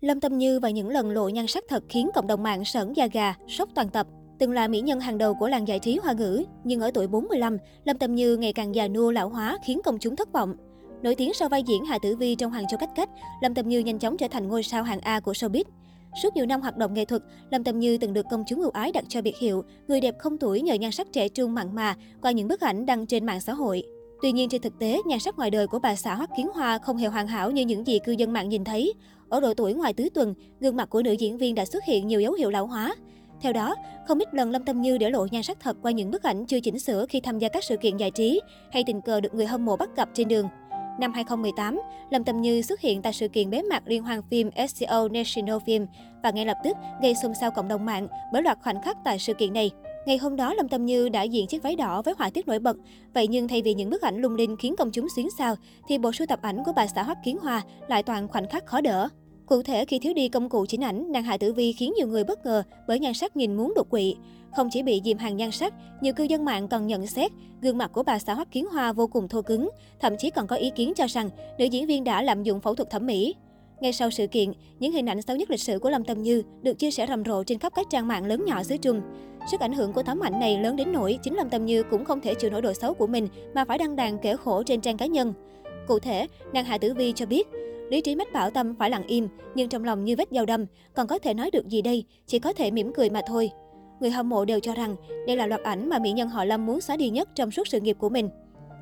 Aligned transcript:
Lâm 0.00 0.20
Tâm 0.20 0.38
Như 0.38 0.60
và 0.60 0.70
những 0.70 0.88
lần 0.88 1.10
lộ 1.10 1.28
nhan 1.28 1.46
sắc 1.46 1.64
thật 1.68 1.84
khiến 1.88 2.10
cộng 2.14 2.26
đồng 2.26 2.42
mạng 2.42 2.64
sởn 2.64 2.92
da 2.92 3.06
gà, 3.06 3.34
sốc 3.48 3.68
toàn 3.74 3.88
tập. 3.88 4.06
Từng 4.38 4.52
là 4.52 4.68
mỹ 4.68 4.80
nhân 4.80 5.00
hàng 5.00 5.18
đầu 5.18 5.34
của 5.34 5.48
làng 5.48 5.68
giải 5.68 5.78
trí 5.78 5.98
hoa 6.02 6.12
ngữ, 6.12 6.44
nhưng 6.64 6.80
ở 6.80 6.90
tuổi 6.94 7.06
45, 7.06 7.58
Lâm 7.84 7.98
Tâm 7.98 8.14
Như 8.14 8.36
ngày 8.36 8.52
càng 8.52 8.74
già 8.74 8.88
nua 8.88 9.10
lão 9.10 9.28
hóa 9.28 9.58
khiến 9.64 9.80
công 9.84 9.98
chúng 9.98 10.16
thất 10.16 10.32
vọng. 10.32 10.54
Nổi 11.02 11.14
tiếng 11.14 11.34
sau 11.34 11.48
vai 11.48 11.62
diễn 11.62 11.84
Hà 11.84 11.98
Tử 12.02 12.16
Vi 12.16 12.34
trong 12.34 12.50
Hoàng 12.50 12.64
Châu 12.70 12.78
Cách 12.78 12.90
Cách, 12.96 13.08
Lâm 13.42 13.54
Tâm 13.54 13.68
Như 13.68 13.78
nhanh 13.78 13.98
chóng 13.98 14.16
trở 14.16 14.28
thành 14.28 14.48
ngôi 14.48 14.62
sao 14.62 14.82
hàng 14.82 15.00
A 15.00 15.20
của 15.20 15.32
showbiz. 15.32 15.64
Suốt 16.22 16.36
nhiều 16.36 16.46
năm 16.46 16.60
hoạt 16.60 16.76
động 16.76 16.94
nghệ 16.94 17.04
thuật, 17.04 17.22
Lâm 17.50 17.64
Tâm 17.64 17.78
Như 17.78 17.98
từng 17.98 18.12
được 18.12 18.26
công 18.30 18.44
chúng 18.46 18.60
ưu 18.62 18.70
ái 18.70 18.92
đặt 18.92 19.04
cho 19.08 19.22
biệt 19.22 19.36
hiệu 19.40 19.62
người 19.88 20.00
đẹp 20.00 20.14
không 20.18 20.38
tuổi 20.38 20.60
nhờ 20.60 20.74
nhan 20.74 20.92
sắc 20.92 21.06
trẻ 21.12 21.28
trung 21.28 21.54
mặn 21.54 21.74
mà 21.74 21.94
qua 22.22 22.30
những 22.30 22.48
bức 22.48 22.60
ảnh 22.60 22.86
đăng 22.86 23.06
trên 23.06 23.26
mạng 23.26 23.40
xã 23.40 23.52
hội. 23.52 23.82
Tuy 24.22 24.32
nhiên 24.32 24.48
trên 24.48 24.62
thực 24.62 24.78
tế, 24.78 25.00
nhan 25.06 25.18
sắc 25.18 25.36
ngoài 25.36 25.50
đời 25.50 25.66
của 25.66 25.78
bà 25.78 25.94
xã 25.94 26.14
Hoắc 26.14 26.30
Kiến 26.36 26.48
Hoa 26.54 26.78
không 26.78 26.96
hề 26.96 27.08
hoàn 27.08 27.26
hảo 27.26 27.50
như 27.50 27.62
những 27.62 27.86
gì 27.86 27.98
cư 27.98 28.12
dân 28.12 28.32
mạng 28.32 28.48
nhìn 28.48 28.64
thấy. 28.64 28.94
Ở 29.28 29.40
độ 29.40 29.54
tuổi 29.54 29.74
ngoài 29.74 29.92
tứ 29.92 30.08
tuần, 30.14 30.34
gương 30.60 30.76
mặt 30.76 30.90
của 30.90 31.02
nữ 31.02 31.12
diễn 31.12 31.38
viên 31.38 31.54
đã 31.54 31.64
xuất 31.64 31.84
hiện 31.84 32.06
nhiều 32.06 32.20
dấu 32.20 32.32
hiệu 32.32 32.50
lão 32.50 32.66
hóa. 32.66 32.94
Theo 33.40 33.52
đó, 33.52 33.74
không 34.08 34.18
ít 34.18 34.34
lần 34.34 34.50
Lâm 34.50 34.64
Tâm 34.64 34.80
Như 34.80 34.98
để 34.98 35.10
lộ 35.10 35.26
nhan 35.30 35.42
sắc 35.42 35.60
thật 35.60 35.76
qua 35.82 35.90
những 35.90 36.10
bức 36.10 36.22
ảnh 36.22 36.46
chưa 36.46 36.60
chỉnh 36.60 36.78
sửa 36.78 37.06
khi 37.06 37.20
tham 37.20 37.38
gia 37.38 37.48
các 37.48 37.64
sự 37.64 37.76
kiện 37.76 37.96
giải 37.96 38.10
trí 38.10 38.40
hay 38.72 38.84
tình 38.86 39.00
cờ 39.00 39.20
được 39.20 39.34
người 39.34 39.46
hâm 39.46 39.64
mộ 39.64 39.76
bắt 39.76 39.90
gặp 39.96 40.08
trên 40.14 40.28
đường. 40.28 40.48
Năm 41.00 41.12
2018, 41.12 41.80
Lâm 42.10 42.24
Tâm 42.24 42.40
Như 42.40 42.62
xuất 42.62 42.80
hiện 42.80 43.02
tại 43.02 43.12
sự 43.12 43.28
kiện 43.28 43.50
bế 43.50 43.62
mạc 43.62 43.82
liên 43.86 44.02
hoan 44.02 44.22
phim 44.30 44.50
SCO 44.68 45.08
National 45.08 45.56
Film 45.56 45.86
và 46.22 46.30
ngay 46.30 46.46
lập 46.46 46.56
tức 46.64 46.76
gây 47.02 47.14
xôn 47.14 47.34
xao 47.34 47.50
cộng 47.50 47.68
đồng 47.68 47.86
mạng 47.86 48.08
bởi 48.32 48.42
loạt 48.42 48.58
khoảnh 48.62 48.82
khắc 48.82 48.96
tại 49.04 49.18
sự 49.18 49.34
kiện 49.34 49.52
này. 49.52 49.70
Ngày 50.06 50.18
hôm 50.18 50.36
đó, 50.36 50.54
Lâm 50.54 50.68
Tâm 50.68 50.86
Như 50.86 51.08
đã 51.08 51.22
diện 51.22 51.46
chiếc 51.46 51.62
váy 51.62 51.76
đỏ 51.76 52.02
với 52.02 52.14
họa 52.18 52.30
tiết 52.30 52.48
nổi 52.48 52.58
bật. 52.58 52.76
Vậy 53.14 53.28
nhưng 53.28 53.48
thay 53.48 53.62
vì 53.62 53.74
những 53.74 53.90
bức 53.90 54.02
ảnh 54.02 54.20
lung 54.20 54.34
linh 54.34 54.56
khiến 54.56 54.74
công 54.78 54.90
chúng 54.90 55.08
xuyến 55.16 55.28
xao, 55.38 55.54
thì 55.88 55.98
bộ 55.98 56.12
sưu 56.12 56.26
tập 56.26 56.38
ảnh 56.42 56.62
của 56.64 56.72
bà 56.76 56.86
xã 56.86 57.02
Hoắc 57.02 57.18
Kiến 57.24 57.38
Hoa 57.42 57.62
lại 57.88 58.02
toàn 58.02 58.28
khoảnh 58.28 58.48
khắc 58.48 58.66
khó 58.66 58.80
đỡ. 58.80 59.08
Cụ 59.46 59.62
thể, 59.62 59.84
khi 59.84 59.98
thiếu 59.98 60.14
đi 60.14 60.28
công 60.28 60.48
cụ 60.48 60.66
chỉnh 60.66 60.84
ảnh, 60.84 61.12
nàng 61.12 61.22
Hạ 61.22 61.36
Tử 61.36 61.52
Vi 61.52 61.72
khiến 61.72 61.92
nhiều 61.96 62.06
người 62.06 62.24
bất 62.24 62.46
ngờ 62.46 62.62
bởi 62.88 62.98
nhan 62.98 63.14
sắc 63.14 63.36
nhìn 63.36 63.56
muốn 63.56 63.72
đột 63.76 63.90
quỵ. 63.90 64.14
Không 64.56 64.68
chỉ 64.72 64.82
bị 64.82 65.00
dìm 65.04 65.18
hàng 65.18 65.36
nhan 65.36 65.50
sắc, 65.50 65.74
nhiều 66.00 66.12
cư 66.12 66.24
dân 66.24 66.44
mạng 66.44 66.68
còn 66.68 66.86
nhận 66.86 67.06
xét 67.06 67.30
gương 67.62 67.78
mặt 67.78 67.90
của 67.92 68.02
bà 68.02 68.18
xã 68.18 68.34
Hoắc 68.34 68.52
Kiến 68.52 68.66
Hoa 68.66 68.92
vô 68.92 69.06
cùng 69.06 69.28
thô 69.28 69.42
cứng, 69.42 69.70
thậm 70.00 70.16
chí 70.16 70.30
còn 70.30 70.46
có 70.46 70.56
ý 70.56 70.70
kiến 70.70 70.92
cho 70.96 71.06
rằng 71.06 71.30
nữ 71.58 71.64
diễn 71.64 71.86
viên 71.86 72.04
đã 72.04 72.22
lạm 72.22 72.42
dụng 72.42 72.60
phẫu 72.60 72.74
thuật 72.74 72.90
thẩm 72.90 73.06
mỹ. 73.06 73.34
Ngay 73.80 73.92
sau 73.92 74.10
sự 74.10 74.26
kiện, 74.26 74.52
những 74.78 74.92
hình 74.92 75.06
ảnh 75.06 75.22
xấu 75.22 75.36
nhất 75.36 75.50
lịch 75.50 75.60
sử 75.60 75.78
của 75.78 75.90
Lâm 75.90 76.04
Tâm 76.04 76.22
Như 76.22 76.42
được 76.62 76.78
chia 76.78 76.90
sẻ 76.90 77.06
rầm 77.08 77.24
rộ 77.24 77.44
trên 77.44 77.58
khắp 77.58 77.72
các 77.76 77.86
trang 77.90 78.08
mạng 78.08 78.26
lớn 78.26 78.44
nhỏ 78.44 78.62
xứ 78.62 78.76
Trung. 78.76 79.00
Sức 79.50 79.60
ảnh 79.60 79.72
hưởng 79.72 79.92
của 79.92 80.02
tấm 80.02 80.20
ảnh 80.20 80.40
này 80.40 80.58
lớn 80.58 80.76
đến 80.76 80.92
nỗi 80.92 81.18
chính 81.22 81.34
Lâm 81.34 81.50
Tâm 81.50 81.64
Như 81.64 81.82
cũng 81.82 82.04
không 82.04 82.20
thể 82.20 82.34
chịu 82.34 82.50
nổi 82.50 82.62
độ 82.62 82.72
xấu 82.72 82.94
của 82.94 83.06
mình 83.06 83.28
mà 83.54 83.64
phải 83.64 83.78
đăng 83.78 83.96
đàn 83.96 84.18
kể 84.18 84.36
khổ 84.36 84.62
trên 84.62 84.80
trang 84.80 84.96
cá 84.96 85.06
nhân. 85.06 85.32
Cụ 85.88 85.98
thể, 85.98 86.26
nàng 86.52 86.64
Hạ 86.64 86.78
Tử 86.78 86.94
Vi 86.94 87.12
cho 87.12 87.26
biết, 87.26 87.48
lý 87.90 88.00
trí 88.00 88.14
mách 88.14 88.32
bảo 88.32 88.50
tâm 88.50 88.74
phải 88.78 88.90
lặng 88.90 89.06
im, 89.06 89.28
nhưng 89.54 89.68
trong 89.68 89.84
lòng 89.84 90.04
như 90.04 90.14
vết 90.18 90.28
dao 90.30 90.46
đâm, 90.46 90.66
còn 90.94 91.06
có 91.06 91.18
thể 91.18 91.34
nói 91.34 91.50
được 91.50 91.68
gì 91.68 91.82
đây, 91.82 92.04
chỉ 92.26 92.38
có 92.38 92.52
thể 92.52 92.70
mỉm 92.70 92.92
cười 92.92 93.10
mà 93.10 93.20
thôi. 93.26 93.50
Người 94.00 94.10
hâm 94.10 94.28
mộ 94.28 94.44
đều 94.44 94.60
cho 94.60 94.74
rằng 94.74 94.96
đây 95.26 95.36
là 95.36 95.46
loạt 95.46 95.62
ảnh 95.62 95.88
mà 95.88 95.98
mỹ 95.98 96.12
nhân 96.12 96.28
họ 96.28 96.44
Lâm 96.44 96.66
muốn 96.66 96.80
xóa 96.80 96.96
đi 96.96 97.10
nhất 97.10 97.28
trong 97.34 97.50
suốt 97.50 97.68
sự 97.68 97.80
nghiệp 97.80 97.96
của 98.00 98.08
mình. 98.08 98.30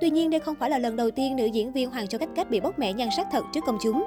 Tuy 0.00 0.10
nhiên, 0.10 0.30
đây 0.30 0.40
không 0.40 0.54
phải 0.54 0.70
là 0.70 0.78
lần 0.78 0.96
đầu 0.96 1.10
tiên 1.10 1.36
nữ 1.36 1.44
diễn 1.44 1.72
viên 1.72 1.90
Hoàng 1.90 2.06
Châu 2.06 2.18
Cách 2.18 2.28
Cách 2.34 2.50
bị 2.50 2.60
bóc 2.60 2.78
mẽ 2.78 2.92
nhan 2.92 3.08
sắc 3.16 3.26
thật 3.32 3.44
trước 3.52 3.64
công 3.66 3.78
chúng. 3.82 4.04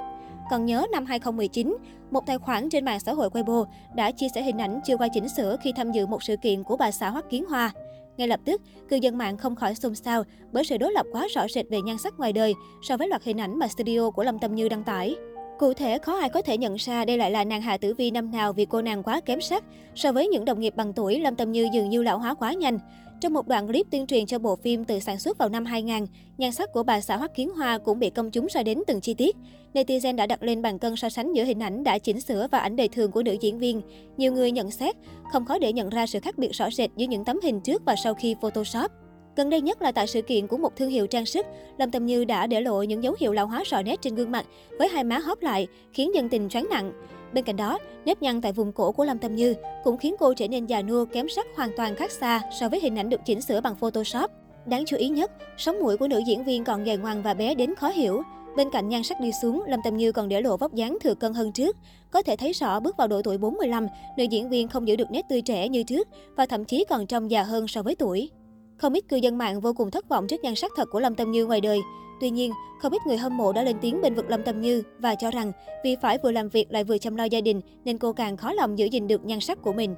Còn 0.50 0.66
nhớ 0.66 0.86
năm 0.92 1.06
2019, 1.06 1.76
một 2.10 2.26
tài 2.26 2.38
khoản 2.38 2.68
trên 2.70 2.84
mạng 2.84 3.00
xã 3.00 3.12
hội 3.12 3.28
Weibo 3.28 3.64
đã 3.94 4.10
chia 4.10 4.26
sẻ 4.34 4.42
hình 4.42 4.58
ảnh 4.58 4.80
chưa 4.86 4.96
qua 4.96 5.08
chỉnh 5.12 5.28
sửa 5.28 5.56
khi 5.62 5.72
tham 5.76 5.92
dự 5.92 6.06
một 6.06 6.22
sự 6.22 6.36
kiện 6.36 6.64
của 6.64 6.76
bà 6.76 6.90
xã 6.90 7.10
Hoắc 7.10 7.30
Kiến 7.30 7.44
Hoa. 7.44 7.72
Ngay 8.16 8.28
lập 8.28 8.40
tức, 8.44 8.62
cư 8.88 8.96
dân 8.96 9.18
mạng 9.18 9.36
không 9.36 9.56
khỏi 9.56 9.74
xôn 9.74 9.94
xao 9.94 10.22
bởi 10.52 10.64
sự 10.64 10.78
đối 10.78 10.92
lập 10.92 11.06
quá 11.12 11.26
rõ 11.34 11.48
rệt 11.48 11.66
về 11.70 11.80
nhan 11.80 11.98
sắc 11.98 12.18
ngoài 12.18 12.32
đời 12.32 12.54
so 12.82 12.96
với 12.96 13.08
loạt 13.08 13.24
hình 13.24 13.40
ảnh 13.40 13.58
mà 13.58 13.68
studio 13.68 14.10
của 14.10 14.22
Lâm 14.22 14.38
Tâm 14.38 14.54
Như 14.54 14.68
đăng 14.68 14.84
tải. 14.84 15.16
Cụ 15.58 15.74
thể, 15.74 15.98
khó 15.98 16.18
ai 16.18 16.28
có 16.28 16.42
thể 16.42 16.58
nhận 16.58 16.76
ra 16.76 17.04
đây 17.04 17.18
lại 17.18 17.30
là 17.30 17.44
nàng 17.44 17.62
Hạ 17.62 17.76
Tử 17.76 17.94
Vi 17.94 18.10
năm 18.10 18.30
nào 18.30 18.52
vì 18.52 18.64
cô 18.64 18.82
nàng 18.82 19.02
quá 19.02 19.20
kém 19.20 19.40
sắc. 19.40 19.64
So 19.94 20.12
với 20.12 20.28
những 20.28 20.44
đồng 20.44 20.60
nghiệp 20.60 20.76
bằng 20.76 20.92
tuổi, 20.92 21.20
Lâm 21.20 21.36
Tâm 21.36 21.52
Như 21.52 21.68
dường 21.72 21.88
như 21.88 22.02
lão 22.02 22.18
hóa 22.18 22.34
quá 22.34 22.52
nhanh. 22.52 22.78
Trong 23.20 23.32
một 23.32 23.48
đoạn 23.48 23.66
clip 23.66 23.86
tuyên 23.90 24.06
truyền 24.06 24.26
cho 24.26 24.38
bộ 24.38 24.56
phim 24.56 24.84
từ 24.84 25.00
sản 25.00 25.18
xuất 25.18 25.38
vào 25.38 25.48
năm 25.48 25.64
2000, 25.64 26.06
nhan 26.38 26.52
sắc 26.52 26.72
của 26.72 26.82
bà 26.82 27.00
xã 27.00 27.16
Hoắc 27.16 27.34
Kiến 27.34 27.50
Hoa 27.50 27.78
cũng 27.78 27.98
bị 27.98 28.10
công 28.10 28.30
chúng 28.30 28.46
ra 28.50 28.62
đến 28.62 28.82
từng 28.86 29.00
chi 29.00 29.14
tiết. 29.14 29.36
Netizen 29.74 30.16
đã 30.16 30.26
đặt 30.26 30.42
lên 30.42 30.62
bàn 30.62 30.78
cân 30.78 30.96
so 30.96 31.08
sánh 31.08 31.32
giữa 31.32 31.44
hình 31.44 31.62
ảnh 31.62 31.84
đã 31.84 31.98
chỉnh 31.98 32.20
sửa 32.20 32.46
và 32.50 32.58
ảnh 32.58 32.76
đời 32.76 32.88
thường 32.88 33.10
của 33.10 33.22
nữ 33.22 33.36
diễn 33.40 33.58
viên. 33.58 33.82
Nhiều 34.16 34.32
người 34.32 34.50
nhận 34.50 34.70
xét, 34.70 34.96
không 35.32 35.44
khó 35.44 35.58
để 35.58 35.72
nhận 35.72 35.88
ra 35.88 36.06
sự 36.06 36.20
khác 36.20 36.38
biệt 36.38 36.50
rõ 36.52 36.70
rệt 36.70 36.90
giữa 36.96 37.06
những 37.06 37.24
tấm 37.24 37.40
hình 37.42 37.60
trước 37.60 37.82
và 37.84 37.94
sau 38.04 38.14
khi 38.14 38.34
Photoshop. 38.40 38.90
Gần 39.38 39.50
đây 39.50 39.60
nhất 39.60 39.82
là 39.82 39.92
tại 39.92 40.06
sự 40.06 40.22
kiện 40.22 40.46
của 40.46 40.56
một 40.56 40.76
thương 40.76 40.90
hiệu 40.90 41.06
trang 41.06 41.26
sức, 41.26 41.46
Lâm 41.78 41.90
Tâm 41.90 42.06
Như 42.06 42.24
đã 42.24 42.46
để 42.46 42.60
lộ 42.60 42.82
những 42.82 43.02
dấu 43.02 43.14
hiệu 43.18 43.32
lão 43.32 43.46
hóa 43.46 43.62
rõ 43.66 43.82
nét 43.82 44.02
trên 44.02 44.14
gương 44.14 44.30
mặt 44.30 44.46
với 44.78 44.88
hai 44.88 45.04
má 45.04 45.18
hóp 45.18 45.42
lại, 45.42 45.66
khiến 45.92 46.14
dân 46.14 46.28
tình 46.28 46.48
choáng 46.48 46.66
nặng. 46.70 46.92
Bên 47.32 47.44
cạnh 47.44 47.56
đó, 47.56 47.78
nếp 48.04 48.22
nhăn 48.22 48.40
tại 48.40 48.52
vùng 48.52 48.72
cổ 48.72 48.92
của 48.92 49.04
Lâm 49.04 49.18
Tâm 49.18 49.34
Như 49.34 49.54
cũng 49.84 49.96
khiến 49.96 50.14
cô 50.18 50.34
trở 50.34 50.48
nên 50.48 50.66
già 50.66 50.82
nua 50.82 51.04
kém 51.04 51.28
sắc 51.28 51.46
hoàn 51.56 51.70
toàn 51.76 51.96
khác 51.96 52.10
xa 52.10 52.40
so 52.60 52.68
với 52.68 52.80
hình 52.80 52.98
ảnh 52.98 53.08
được 53.08 53.20
chỉnh 53.24 53.40
sửa 53.40 53.60
bằng 53.60 53.76
Photoshop. 53.76 54.30
Đáng 54.66 54.84
chú 54.86 54.96
ý 54.96 55.08
nhất, 55.08 55.32
sống 55.56 55.80
mũi 55.80 55.96
của 55.96 56.08
nữ 56.08 56.20
diễn 56.26 56.44
viên 56.44 56.64
còn 56.64 56.86
dài 56.86 56.96
ngoằng 56.96 57.22
và 57.22 57.34
bé 57.34 57.54
đến 57.54 57.74
khó 57.74 57.88
hiểu. 57.88 58.22
Bên 58.56 58.70
cạnh 58.70 58.88
nhan 58.88 59.02
sắc 59.02 59.20
đi 59.20 59.30
xuống, 59.42 59.62
Lâm 59.66 59.80
Tâm 59.84 59.96
Như 59.96 60.12
còn 60.12 60.28
để 60.28 60.40
lộ 60.40 60.56
vóc 60.56 60.74
dáng 60.74 60.98
thừa 61.00 61.14
cân 61.14 61.34
hơn 61.34 61.52
trước. 61.52 61.76
Có 62.10 62.22
thể 62.22 62.36
thấy 62.36 62.52
rõ 62.52 62.80
bước 62.80 62.96
vào 62.96 63.08
độ 63.08 63.22
tuổi 63.22 63.38
45, 63.38 63.86
nữ 64.16 64.24
diễn 64.24 64.48
viên 64.48 64.68
không 64.68 64.88
giữ 64.88 64.96
được 64.96 65.10
nét 65.10 65.22
tươi 65.28 65.42
trẻ 65.42 65.68
như 65.68 65.82
trước 65.82 66.08
và 66.36 66.46
thậm 66.46 66.64
chí 66.64 66.84
còn 66.88 67.06
trông 67.06 67.30
già 67.30 67.42
hơn 67.42 67.68
so 67.68 67.82
với 67.82 67.94
tuổi. 67.94 68.30
Không 68.78 68.92
ít 68.92 69.08
cư 69.08 69.16
dân 69.16 69.38
mạng 69.38 69.60
vô 69.60 69.72
cùng 69.72 69.90
thất 69.90 70.08
vọng 70.08 70.26
trước 70.26 70.40
nhan 70.42 70.54
sắc 70.54 70.72
thật 70.76 70.88
của 70.90 71.00
Lâm 71.00 71.14
Tâm 71.14 71.30
Như 71.30 71.46
ngoài 71.46 71.60
đời. 71.60 71.80
Tuy 72.20 72.30
nhiên, 72.30 72.52
không 72.80 72.92
ít 72.92 73.06
người 73.06 73.16
hâm 73.16 73.36
mộ 73.36 73.52
đã 73.52 73.62
lên 73.62 73.76
tiếng 73.80 74.00
bên 74.02 74.14
vực 74.14 74.30
Lâm 74.30 74.42
Tâm 74.42 74.60
Như 74.60 74.82
và 74.98 75.14
cho 75.14 75.30
rằng 75.30 75.52
vì 75.84 75.96
phải 76.02 76.18
vừa 76.22 76.32
làm 76.32 76.48
việc 76.48 76.72
lại 76.72 76.84
vừa 76.84 76.98
chăm 76.98 77.16
lo 77.16 77.24
gia 77.24 77.40
đình 77.40 77.60
nên 77.84 77.98
cô 77.98 78.12
càng 78.12 78.36
khó 78.36 78.52
lòng 78.52 78.78
giữ 78.78 78.86
gìn 78.86 79.06
được 79.06 79.24
nhan 79.24 79.40
sắc 79.40 79.62
của 79.62 79.72
mình. 79.72 79.94